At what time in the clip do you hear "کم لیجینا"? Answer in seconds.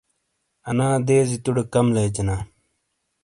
1.73-2.35